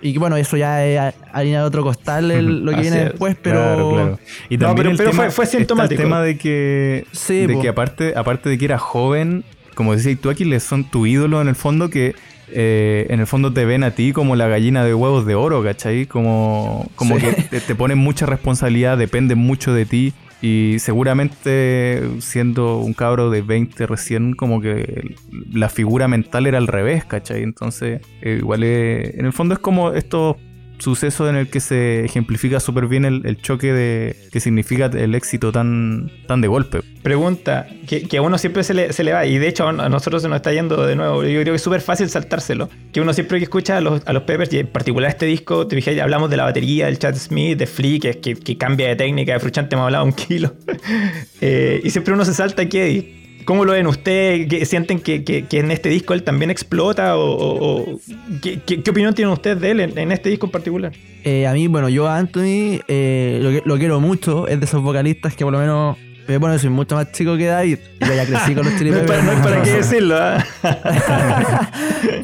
[0.00, 2.28] y bueno, eso ya es harina de otro costal
[2.64, 3.58] lo que viene después, pero...
[3.58, 4.18] Claro, claro.
[4.48, 6.00] Y también pero, fue, fue sintomático.
[6.00, 10.30] el tema de que, de que aparte, aparte de que era joven, como decías tú,
[10.30, 12.14] aquí son tu ídolo en el fondo que
[12.48, 15.62] eh, en el fondo te ven a ti como la gallina de huevos de oro,
[15.62, 16.06] ¿cachai?
[16.06, 20.12] Como, como que te, ponen mucha responsabilidad, dependen mucho de ti.
[20.42, 25.14] Y seguramente siendo un cabro de 20 recién, como que
[25.50, 27.42] la figura mental era al revés, ¿cachai?
[27.42, 30.36] Entonces, eh, igual en el fondo es como estos
[30.78, 35.52] suceso en el que se ejemplifica súper bien el, choque de que significa el éxito
[35.52, 36.80] tan, tan de golpe.
[37.02, 40.22] Pregunta, que, a uno siempre se le, se le, va, y de hecho a nosotros
[40.22, 43.12] se nos está yendo de nuevo, yo creo que es súper fácil saltárselo, que uno
[43.12, 45.98] siempre que escucha a los, a los Peppers, y en particular este disco, te fijas,
[46.00, 49.40] hablamos de la batería, del Chad Smith, de Flea, que, que, cambia de técnica, de
[49.40, 50.54] Fruchante hemos hablado un kilo,
[51.40, 54.68] eh, y siempre uno se salta aquí ¿Cómo lo ven ustedes?
[54.68, 57.16] ¿Sienten que, en este disco él también explota?
[57.16, 57.98] ¿O,
[58.42, 60.92] ¿qué, opinión tienen ustedes de él en, este disco en particular?
[61.24, 64.48] Eh, a mí, bueno, yo a Anthony eh, lo, quiero mucho.
[64.48, 65.96] Es de esos vocalistas que por lo menos...
[66.26, 67.78] Eh, bueno, soy mucho más chico que David.
[68.00, 69.24] Yo ya crecí con los Chili Peppers.
[69.24, 70.42] no, es para, qué decirlo, ¿ah?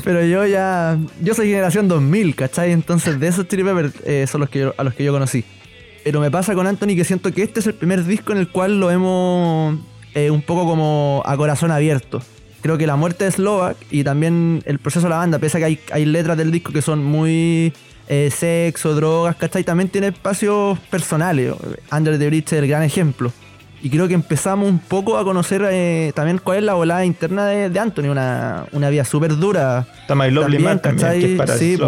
[0.05, 0.99] Pero yo ya...
[1.21, 2.73] Yo soy generación 2000, ¿cachai?
[2.73, 5.45] Entonces de esos Chili Peppers son los que a los que yo conocí.
[6.03, 8.49] Pero me pasa con Anthony que siento que este es el primer disco en el
[8.49, 9.79] cual lo hemos
[10.15, 12.23] eh, un poco como a corazón abierto.
[12.63, 15.61] Creo que la muerte de Slovak y también el proceso de la banda, pese a
[15.61, 17.73] que hay, hay letras del disco que son muy
[18.09, 19.65] eh, sexo, drogas, ¿cachai?
[19.65, 21.55] También tiene espacios personales.
[21.93, 23.33] Under the Bridge es el gran ejemplo.
[23.83, 27.47] Y creo que empezamos un poco a conocer eh, también cuál es la volada interna
[27.47, 29.87] de, Anthony, una, una vida súper dura.
[30.03, 31.79] Está My Lovely Man también, para sí,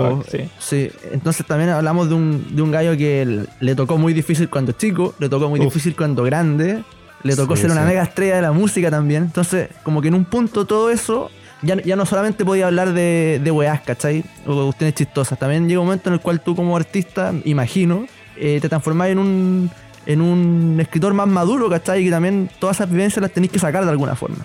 [0.58, 0.90] sí.
[1.11, 5.14] Entonces también hablamos de un, de un gallo que le tocó muy difícil cuando chico,
[5.18, 6.82] le tocó muy difícil cuando grande,
[7.22, 9.24] le tocó ser una mega estrella de la música también.
[9.24, 11.30] Entonces, como que en un punto todo eso,
[11.62, 14.24] ya, ya no solamente podía hablar de, de weás, ¿cachai?
[14.46, 15.38] O cuestiones chistosas.
[15.38, 18.06] También llega un momento en el cual tú como artista, imagino,
[18.37, 19.70] eh, te transformás en un,
[20.06, 22.02] en un escritor más maduro, ¿cachai?
[22.02, 24.44] Y que también todas esas vivencias las tenéis que sacar de alguna forma.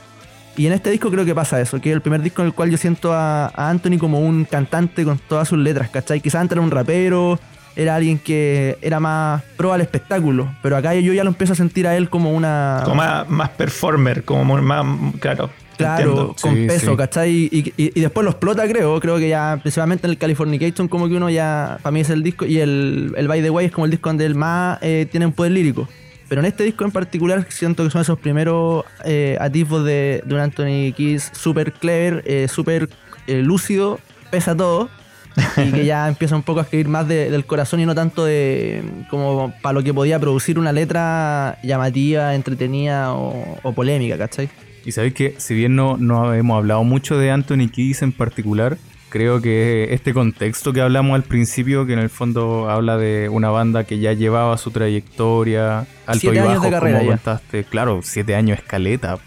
[0.55, 2.53] Y en este disco creo que pasa eso, que es el primer disco en el
[2.53, 6.19] cual yo siento a, a Anthony como un cantante con todas sus letras, ¿cachai?
[6.19, 7.39] Quizás antes era un rapero,
[7.77, 11.55] era alguien que era más pro al espectáculo, pero acá yo ya lo empiezo a
[11.55, 12.81] sentir a él como una...
[12.83, 14.85] Como más, performer, como más,
[15.19, 15.49] claro.
[15.77, 17.49] Claro, con peso, ¿cachai?
[17.51, 18.99] Y, después lo explota, creo.
[18.99, 22.23] Creo que ya, principalmente en el Californication, como que uno ya, para mí es el
[22.23, 25.07] disco, y el, el By the Way es como el disco donde el más eh,
[25.11, 25.87] tiene un poder lírico.
[26.27, 30.33] Pero en este disco en particular siento que son esos primeros eh, atisbos de, de
[30.33, 32.89] un Anthony Kiss súper clever, eh, súper
[33.27, 33.99] eh, lúcido,
[34.31, 34.89] pesa todo
[35.57, 38.83] y que ya empieza un poco a escribir más del corazón y no tanto de
[39.09, 44.49] como para lo que podía producir una letra llamativa, entretenida o, polémica, ¿cachai?
[44.85, 48.77] Y sabéis que si bien no, no hemos hablado mucho de Anthony Kiss en particular,
[49.09, 53.49] creo que este contexto que hablamos al principio, que en el fondo habla de una
[53.49, 59.17] banda que ya llevaba su trayectoria alto y bajo, como contaste, claro, siete años escaleta.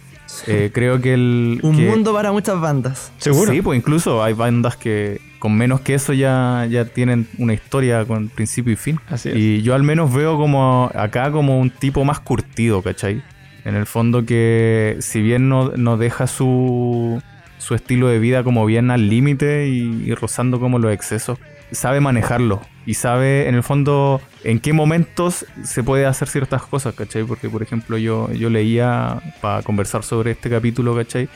[0.47, 1.61] Eh, creo que el...
[1.63, 3.13] Un mundo para muchas bandas.
[3.19, 3.53] ¿Seguro?
[3.53, 8.05] Sí, pues incluso hay bandas que con menos que eso ya, ya tienen una historia
[8.05, 9.01] con principio y fin.
[9.09, 13.23] Así Y yo al menos veo como acá como un tipo más curtido, ¿cachai?
[13.65, 17.21] En el fondo que si bien no, no deja su,
[17.59, 21.39] su estilo de vida como bien al límite y, rozando como los excesos,
[21.73, 26.95] sabe manejarlo y sabe en el fondo en qué momentos se puede hacer ciertas cosas,
[26.95, 27.25] ¿cachai?
[27.25, 31.29] Porque por ejemplo yo, yo leía para conversar sobre este capítulo, ¿cachai?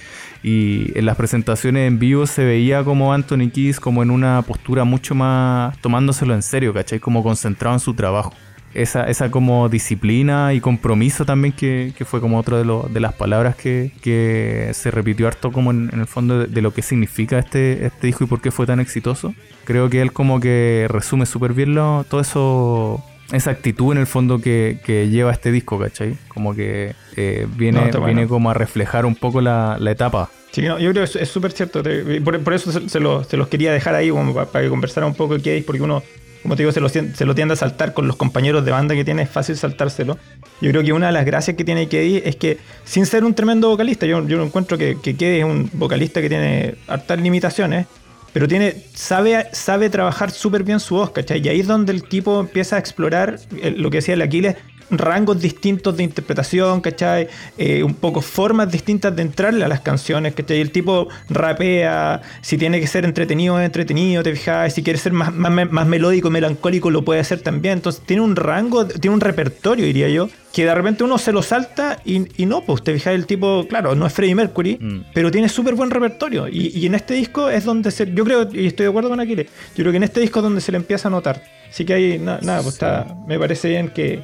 [0.45, 4.85] Y en las presentaciones en vivo se veía como Anthony Kiss como en una postura
[4.85, 7.01] mucho más tomándoselo en serio, ¿cachai?
[7.01, 8.35] Como concentrado en su trabajo.
[8.75, 13.57] esa, esa como disciplina y compromiso también que, fue como otra de, de las palabras
[13.57, 18.09] que, que, se repitió harto como en, el fondo de, lo que significa este, este
[18.09, 19.35] disco y por qué fue tan exitoso.
[19.65, 24.07] Creo que él como que resume súper bien lo, todo eso esa actitud en el
[24.07, 24.79] fondo que,
[25.11, 26.17] lleva este disco, ¿cachai?
[26.29, 30.31] Como que eh, viene, viene como a reflejar un poco la, etapa.
[30.53, 31.83] Sí, yo creo que es súper cierto.
[31.83, 35.65] Por, eso se, los quería dejar ahí como para, que conversara un poco qué es,
[35.65, 36.03] porque uno,
[36.43, 38.95] como te digo, se lo, se lo tiende a saltar con los compañeros de banda
[38.95, 40.19] que tiene, es fácil saltárselo.
[40.61, 43.35] Yo creo que una de las gracias que tiene Keddy es que, sin ser un
[43.35, 47.87] tremendo vocalista, yo, yo encuentro que, que Keddy es un vocalista que tiene hartas limitaciones,
[48.35, 51.41] pero tiene, sabe, sabe trabajar súper bien su voz, ¿cachai?
[51.41, 54.57] Y ahí es donde el tipo empieza a explorar eh, lo que decía el Aquiles,
[54.91, 57.29] rangos distintos de interpretación, ¿cachai?
[57.59, 60.61] Eh, un poco formas distintas de entrarle a las canciones, ¿cachai?
[60.61, 65.13] El tipo rapea, si tiene que ser entretenido, es entretenido, te fijas, si quiere ser
[65.13, 67.75] más, más, melódico, melancólico, lo puede hacer también.
[67.75, 71.43] Entonces tiene un rango, tiene un repertorio, diría yo, que de repente uno se lo
[71.43, 75.07] salta y, y no, pues te fijas, el tipo, claro, no es Freddie Mercury, mm.
[75.13, 76.49] pero tiene súper buen repertorio.
[76.49, 79.47] Y, en este disco es donde se, yo creo, y estoy de acuerdo con Aquiles,
[79.75, 81.43] yo creo que en este disco es donde se le empieza a notar.
[81.75, 84.23] Así que ahí, nada, pues está, me parece bien que,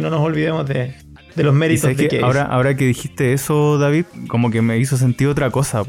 [0.00, 0.94] no nos olvidemos de,
[1.34, 5.32] los méritos de que ahora, ahora que dijiste eso, David, como que me hizo sentido
[5.32, 5.82] otra cosa.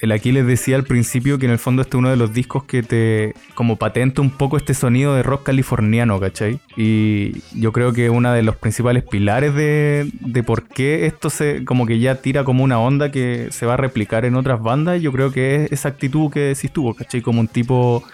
[0.00, 2.32] El aquí les decía al principio que en el fondo este es uno de los
[2.32, 6.60] discos que te como patenta un poco este sonido de rock californiano, ¿cachai?
[6.76, 11.64] Y yo creo que uno de los principales pilares de, de por qué esto se
[11.64, 15.02] como que ya tira como una onda que se va a replicar en otras bandas,
[15.02, 17.22] yo creo que es esa actitud que decís tú, ¿cachai?
[17.22, 18.04] Como un tipo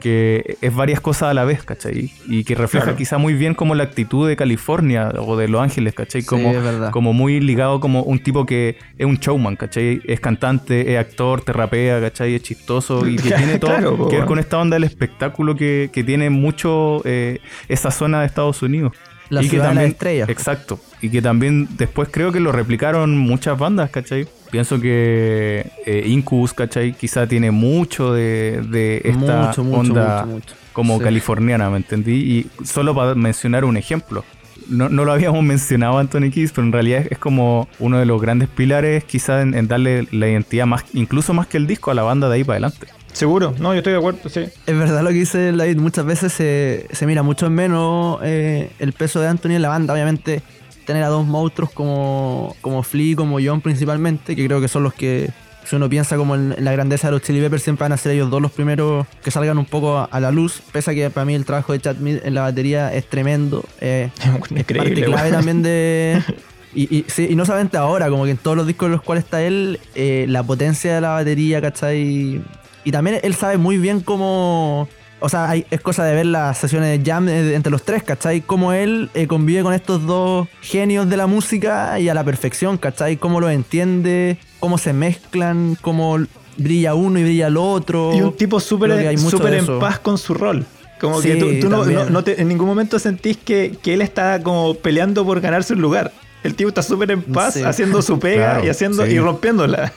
[0.00, 2.12] que es varias cosas a la vez, ¿cachai?
[2.26, 5.94] Y que refleja quizá muy bien como la actitud de California o de Los Ángeles,
[5.94, 6.24] ¿cachai?
[6.24, 6.52] Como,
[6.90, 10.00] como muy ligado como un tipo que es un showman, ¿cachai?
[10.04, 12.34] Es cantante, es actor, te rapea, ¿cachai?
[12.34, 16.30] Es chistoso y que tiene todo que ver con esta onda del espectáculo que, tiene
[16.30, 18.92] mucho eh, esa zona de Estados Unidos.
[19.28, 20.24] La y que también, estrella.
[20.28, 20.80] Exacto.
[21.00, 24.26] Y que también después creo que lo replicaron muchas bandas, ¿cachai?
[24.50, 26.92] Pienso que eh, Incubus, ¿cachai?
[26.92, 30.26] Quizá tiene mucho de, de esta onda
[30.72, 32.12] como californiana, ¿me entendí?
[32.58, 34.24] Y solo para mencionar un ejemplo.
[34.68, 38.20] No, no, lo habíamos mencionado Anthony Kiss, pero en realidad es, como uno de los
[38.20, 42.02] grandes pilares quizá en, darle la identidad más, incluso más que el disco a la
[42.02, 42.86] banda de ahí para adelante.
[43.12, 44.44] Seguro, no, yo estoy de acuerdo, sí.
[44.66, 48.70] Es verdad lo que dice David, muchas veces se, se mira mucho en menos eh,
[48.78, 50.42] el peso de Anthony en la banda, obviamente
[50.84, 54.94] tener a dos monstruos como, como Flea, como John principalmente, que creo que son los
[54.94, 55.30] que,
[55.64, 58.12] si uno piensa como en, la grandeza de los Chili Peppers, siempre van a ser
[58.12, 61.24] ellos dos los primeros que salgan un poco a, la luz, pese a que para
[61.24, 63.64] mí el trabajo de Chad Smith en la batería es tremendo.
[63.80, 64.10] Eh,
[64.54, 66.22] es parte clave también de...
[66.72, 69.42] Y, y, no solamente ahora, como que en todos los discos en los cuales está
[69.42, 72.40] él, eh, la potencia de la batería, ¿cachai?
[72.84, 74.88] Y también él sabe muy bien cómo
[75.20, 78.40] o sea, es cosa de ver las sesiones de jam entre los tres, ¿cachai?
[78.40, 82.78] Cómo él eh, convive con estos dos genios de la música y a la perfección,
[82.78, 83.16] ¿cachai?
[83.16, 86.18] Cómo los entiende, cómo se mezclan, cómo
[86.56, 88.12] brilla uno y brilla el otro.
[88.14, 90.64] Y un tipo súper en paz con su rol.
[91.00, 91.84] Como que tú, no,
[92.26, 96.12] en ningún momento sentís que, que él está como peleando por ganarse un lugar.
[96.42, 99.92] El tipo está súper en paz haciendo su pega y haciendo y rompiéndola.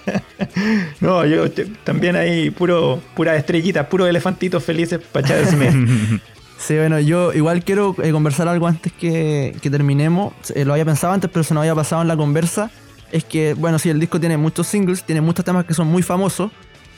[0.99, 1.49] no, yo
[1.83, 6.21] también hay puro, pura estrellita, puro elefantitos felices para Smith.
[6.57, 10.33] Sí, bueno, yo igual quiero eh, conversar algo antes que, terminemos.
[10.55, 12.71] Eh, lo había pensado antes, pero se nos había pasado en la conversa.
[13.11, 16.03] Es que, bueno, sí, el disco tiene muchos singles, tiene muchos temas que son muy
[16.03, 16.51] famosos,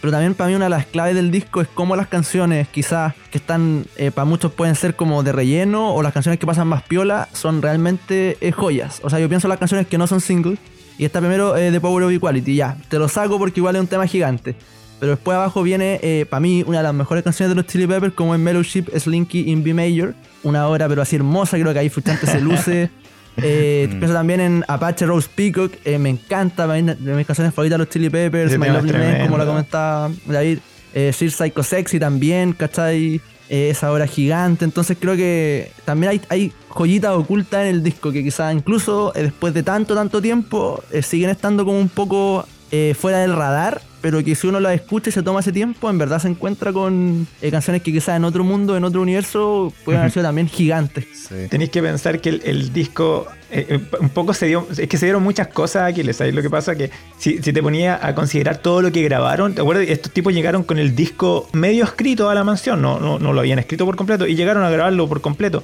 [0.05, 3.15] pero también para mí una de las claves del disco es cómo las canciones, quizás
[3.31, 6.67] que están, eh, para muchos pueden ser como de relleno, o las canciones que pasan
[6.67, 8.99] más piola, son realmente eh, joyas.
[9.01, 10.59] O sea, yo pienso en las canciones que no son singles,
[10.99, 13.81] y está primero eh, de Power of Equality, ya, te lo saco porque igual es
[13.81, 14.55] un tema gigante.
[14.99, 18.13] Pero después abajo viene, para mí, una de las mejores canciones de los Chili Peppers,
[18.13, 20.13] como en Ship Slinky in B Major.
[20.43, 22.91] Una obra, pero así hermosa, creo que ahí Fuchante se luce.
[23.37, 23.99] Eh, mm.
[23.99, 28.09] Pienso también en Apache Rose Peacock, eh, me encanta, de mis canciones favoritas los Chili
[28.09, 30.59] Peppers, My Lovely Man, como lo comentaba David,
[30.93, 33.21] eh, Sir Psycho Sexy también, ¿cachai?
[33.47, 38.11] Eh, esa obra gigante, entonces creo que también hay, hay joyitas ocultas en el disco
[38.11, 42.47] que quizás incluso después de tanto, tanto tiempo siguen estando como un poco
[42.95, 45.97] fuera del radar pero que si uno la escucha y se toma ese tiempo, en
[45.97, 50.01] verdad se encuentra con eh, canciones que quizás en otro mundo, en otro universo, pueden
[50.01, 51.07] haber sido también gigantes.
[51.49, 55.07] Tenéis que pensar que el, disco eh, eh, un poco se dio, es que se
[55.07, 56.35] dieron muchas cosas aquí, ¿sabes?
[56.35, 59.87] Lo que pasa que si, te ponía a considerar todo lo que grabaron, ¿te acuerdas?
[59.87, 63.39] Estos tipos llegaron con el disco medio escrito a la mansión, no, no, no lo
[63.39, 65.63] habían escrito por completo y llegaron a grabarlo por completo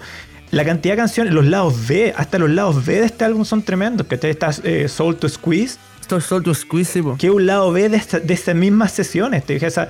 [0.50, 3.62] la cantidad de canciones, los lados B, hasta los lados B de este álbum son
[3.64, 4.06] tremendos.
[4.08, 5.78] Que está Soul to Squeeze,
[6.20, 9.46] Soul to Squeeze, Que un lado B de, estas mismas sesiones.
[9.46, 9.88] Te dije esa,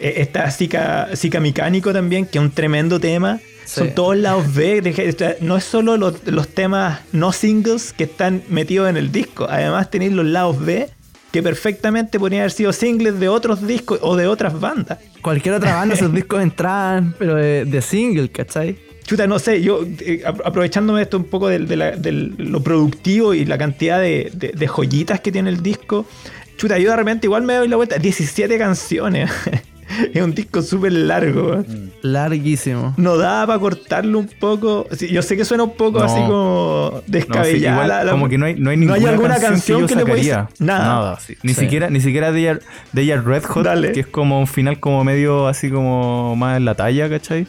[0.00, 3.38] e, esta Zika, Mecánico también, que es un tremendo tema.
[3.66, 5.36] Son todos lados B.
[5.40, 9.46] No es solo los, los, temas no singles que están metidos en el disco.
[9.48, 10.88] Además tenéis los lados B
[11.30, 14.98] que perfectamente podrían haber sido singles de otros discos o de otras bandas.
[15.22, 18.89] Cualquier otra banda, esos discos entran, pero de, de single, ¿cachai?
[19.10, 21.58] Chuta, no sé, yo eh, aprovechándome esto un poco de,
[22.38, 26.06] lo productivo y la cantidad de, de, joyitas que tiene el disco,
[26.56, 29.28] chuta, yo de repente igual me doy la vuelta, 17 canciones.
[30.14, 31.56] es un disco súper largo.
[31.56, 31.88] Mm.
[32.02, 32.94] Larguísimo.
[32.98, 34.86] No da para cortarlo un poco.
[34.90, 38.12] yo sé que suena un poco así como descabellada.
[38.12, 40.48] como que no hay, no hay ninguna alguna canción, que, le sacaría.
[40.60, 40.84] Nada.
[40.84, 42.60] Nada Ni, siquiera, ni siquiera de
[42.94, 46.76] ella, Red Hot, que es como un final como medio así como más en la
[46.76, 47.48] talla, ¿cachai?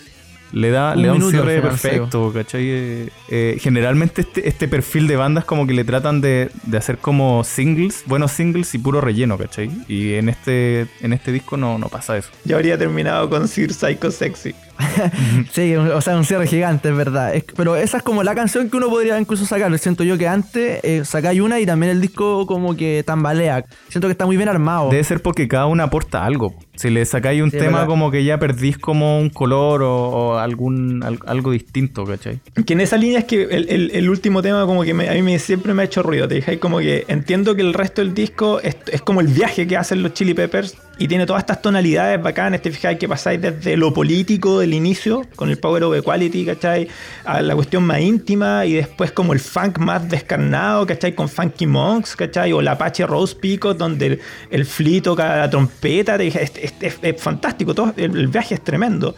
[0.51, 2.69] Le da un, le da un cierre perfecto, ¿cachai?
[2.69, 6.97] Eh, eh, generalmente este, este, perfil de bandas como que le tratan de, de, hacer
[6.97, 9.71] como singles, buenos singles y puro relleno, ¿cachai?
[9.87, 12.29] Y en este, en este disco no, no pasa eso.
[12.43, 14.53] Yo habría terminado con Sir Psycho Sexy.
[15.51, 17.33] sí, o sea, un cierre gigante, es verdad.
[17.55, 19.77] pero esa es como la canción que uno podría incluso sacar.
[19.79, 23.65] Siento yo que antes eh, sacáis una y también el disco como que tambalea.
[23.89, 24.89] Siento que está muy bien armado.
[24.89, 26.55] Debe ser porque cada una aporta algo.
[26.75, 31.51] Si le sacáis un tema como que ya perdís como un color o, algún algo
[31.51, 32.39] distinto, ¿cachai?
[32.65, 35.73] Que en esa línea es que el, último tema como que a mí me, siempre
[35.73, 36.27] me ha hecho ruido.
[36.27, 39.67] Te dije, como que entiendo que el resto del disco es, es como el viaje
[39.67, 43.41] que hacen los Chili Peppers y tiene todas estas tonalidades bacanas, te fijáis que pasáis
[43.41, 46.87] desde lo político del inicio, con el Power of Equality, ¿cachai?
[47.25, 51.15] A la cuestión más íntima y después como el funk más descarnado, ¿cachai?
[51.15, 52.53] Con Funky Monks, ¿cachai?
[52.53, 54.19] O la Apache Rose Pico, donde el,
[54.51, 59.15] el flea toca la trompeta, te dije, es, fantástico, todo, el, viaje es tremendo.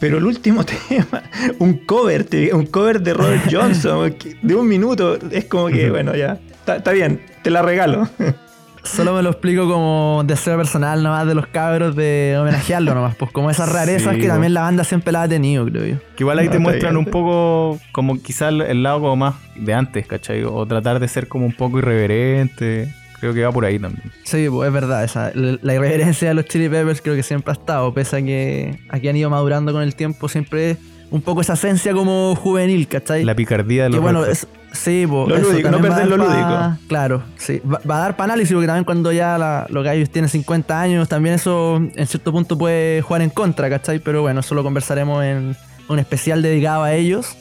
[0.00, 1.22] Pero el último tema,
[1.60, 6.40] un cover, un cover de Robert Johnson, de un minuto, es como que, bueno, ya,
[6.66, 8.08] está bien, te la regalo.
[8.82, 13.30] Solo me lo explico como deseo personal nomás de los cabros de homenajearlo nomás, pues
[13.30, 15.96] como esas rarezas que también la banda siempre la ha tenido, creo yo.
[16.16, 20.06] Que igual ahí te muestran un poco como quizás el lado como más de antes,
[20.06, 20.44] ¿cachai?
[20.44, 22.92] O tratar de ser como un poco irreverente.
[23.20, 24.10] Creo que va por ahí también.
[24.24, 27.52] Sí, pues es verdad, esa, la irreverencia de los Chili Peppers creo que siempre ha
[27.52, 30.78] estado, pese a que aquí han ido madurando con el tiempo, siempre
[31.10, 33.24] un poco esa esencia como juvenil, ¿cachai?
[33.24, 34.24] La picardía de los que, bueno,
[34.72, 36.78] Sí, lo lúdico, no perder lo lúdico.
[36.86, 37.60] Claro, sí.
[37.64, 41.34] Va, a dar para análisis porque también cuando ya los gallos tienen 50 años, también
[41.34, 43.98] eso en cierto punto puede jugar en contra, ¿cachai?
[43.98, 45.56] Pero bueno, eso lo conversaremos en
[45.88, 47.36] un especial dedicado a ellos.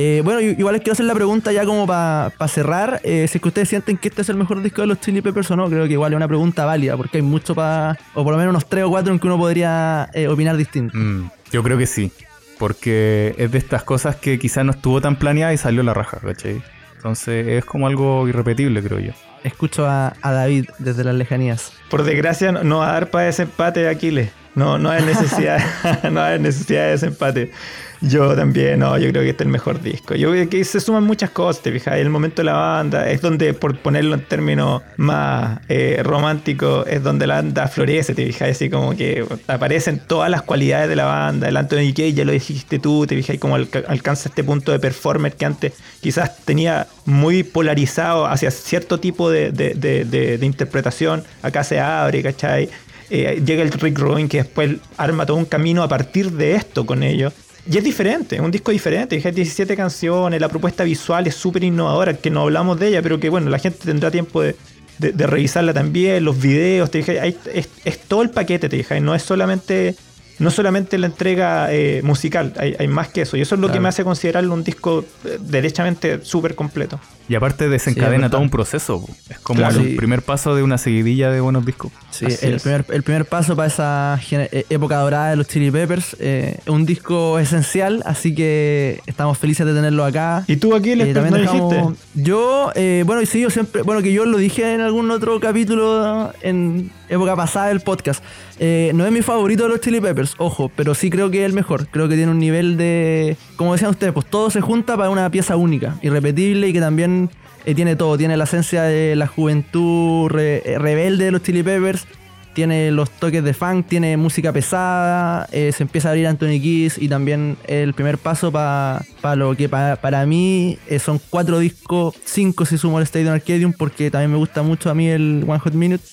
[0.00, 3.00] Eh, bueno, igual les quiero hacer la pregunta ya como para cerrar.
[3.02, 5.20] Eh, si es que ustedes sienten que este es el mejor disco de los Chili
[5.20, 7.98] Peppers o no, creo que igual es una pregunta válida porque hay mucho para...
[8.14, 10.96] O por lo menos unos 3 o 4 en que uno podría eh, opinar distinto.
[10.96, 12.12] Mm, yo creo que sí.
[12.58, 16.18] Porque es de estas cosas que quizás no estuvo tan planeada y salió la raja,
[16.18, 16.62] ¿cachai?
[16.96, 19.12] Entonces es como algo irrepetible, creo yo.
[19.44, 21.72] Escucho a, David desde las lejanías.
[21.90, 24.30] Por desgracia, no, va a dar para ese empate de Aquiles.
[24.56, 25.60] No, no hay necesidad,
[26.10, 27.52] no hay necesidad de ese empate.
[28.00, 30.14] Yo también, no, yo creo que este es el mejor disco.
[30.14, 31.96] Yo creo que se suman muchas cosas, te fijas.
[31.96, 37.02] El momento de la banda es donde, por ponerlo en términos más eh, románticos, es
[37.02, 38.50] donde la banda florece, te fijas.
[38.50, 41.48] Así como que aparecen todas las cualidades de la banda.
[41.48, 45.32] El Anthony Kay, ya lo dijiste tú, te fijas, como alcanza este punto de performer
[45.32, 51.24] que antes quizás tenía muy polarizado hacia cierto tipo de, interpretación.
[51.42, 52.68] Acá se abre, ¿cachai?
[53.10, 56.86] Eh, llega el Rick Rubin que después arma todo un camino a partir de esto
[56.86, 57.32] con ellos.
[57.70, 61.64] Y es diferente, es un disco diferente, hay 17 canciones, la propuesta visual es súper
[61.64, 64.56] innovadora, que no hablamos de ella, pero que bueno, la gente tendrá tiempo de,
[64.98, 69.22] revisarla también, los videos, te dije, es, es, todo el paquete, te dije, no es
[69.22, 69.96] solamente
[70.38, 73.36] no solamente la entrega eh, musical, hay, más que eso.
[73.36, 77.00] Y eso es lo que me hace considerarlo un disco eh, derechamente súper completo.
[77.28, 79.04] Y aparte desencadena todo un proceso.
[79.28, 81.92] Es como el primer paso de una seguidilla de buenos discos.
[82.10, 86.16] Sí, el primer, el primer, paso para esa eh, época dorada de los Chili Peppers.
[86.18, 90.44] Es un disco esencial, así que estamos felices de tenerlo acá.
[90.46, 91.84] ¿Y tú aquí les también dijiste?
[92.14, 92.72] Yo,
[93.04, 97.36] bueno, sí, yo siempre, bueno, que yo lo dije en algún otro capítulo en época
[97.36, 98.24] pasada del podcast.
[98.58, 101.52] no es mi favorito de los Chili Peppers ojo, pero sí creo que es el
[101.52, 101.88] mejor.
[101.88, 103.36] Creo que tiene un nivel de.
[103.56, 107.30] Como decían ustedes, pues todo se junta para una pieza única, irrepetible y que también
[107.64, 108.16] eh, tiene todo.
[108.16, 112.06] Tiene la esencia de la juventud eh, rebelde de los Chili Peppers,
[112.54, 116.98] tiene los toques de funk, tiene música pesada, eh, se empieza a abrir Anthony Kiss
[116.98, 119.04] y también el primer paso para
[119.36, 124.30] lo que para mí son cuatro discos, cinco si sumo el Stadium Arcadium, porque también
[124.30, 126.04] me gusta mucho a mí el One Hot Minute.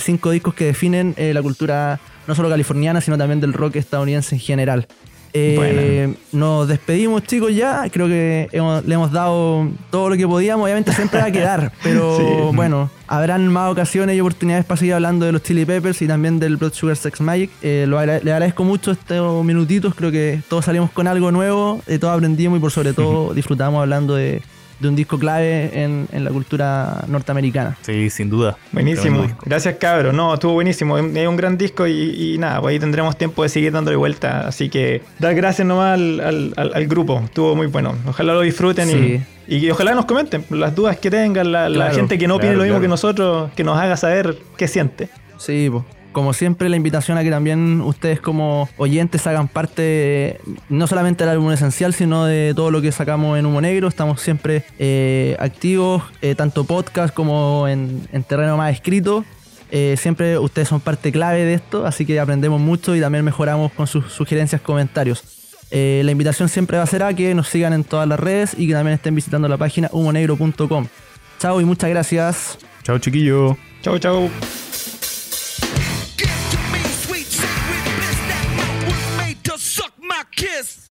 [0.00, 4.40] cinco discos que definen la cultura no solo californiana, sino también del rock estadounidense en
[4.40, 4.86] general.
[5.32, 7.88] Eh, nos despedimos, chicos, ya.
[7.90, 10.64] Creo que le hemos dado todo lo que podíamos.
[10.64, 15.26] Obviamente siempre va a quedar, pero bueno, habrán más ocasiones y oportunidades para seguir hablando
[15.26, 17.50] de los Chili Peppers y también del Blood Sugar Sex Magic.
[17.62, 19.94] Eh, le agradezco mucho estos minutitos.
[19.94, 23.80] Creo que todos salimos con algo nuevo, de todo aprendimos y por sobre todo disfrutamos
[23.80, 24.42] hablando de,
[24.80, 27.76] de un disco clave en, la cultura norteamericana.
[27.82, 28.56] Sí, sin duda.
[28.72, 29.26] Buenísimo.
[29.44, 30.12] Gracias, cabro.
[30.12, 30.98] No, estuvo buenísimo.
[30.98, 34.48] Es un gran disco y, nada, pues ahí tendremos tiempo de seguir dándole vuelta.
[34.48, 37.20] Así que dar gracias nomás al, grupo.
[37.24, 37.94] Estuvo muy bueno.
[38.08, 42.36] Ojalá lo disfruten y, ojalá nos comenten las dudas que tengan, la, gente que no
[42.36, 45.08] opine lo mismo que nosotros, que nos haga saber qué siente.
[45.38, 50.86] Sí, pues como siempre, la invitación a que también ustedes como oyentes hagan parte no
[50.86, 53.88] solamente del álbum esencial, sino de todo lo que sacamos en Humo Negro.
[53.88, 59.24] Estamos siempre eh, activos, eh, tanto podcast como en, terreno más escrito.
[59.70, 63.72] Eh, siempre ustedes son parte clave de esto, así que aprendemos mucho y también mejoramos
[63.72, 65.22] con sus sugerencias, comentarios.
[65.70, 68.66] la invitación siempre va a ser a que nos sigan en todas las redes y
[68.66, 70.86] que también estén visitando la página humonegro.com.
[71.38, 72.58] Chao y muchas gracias.
[72.82, 73.56] Chao chiquillo.
[73.82, 74.28] Chao, chao.
[80.40, 80.80] kiss.